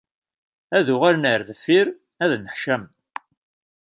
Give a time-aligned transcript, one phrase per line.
[0.77, 1.87] Ad uɣalen ɣer deffir,
[2.23, 2.91] ad nneḥcamen.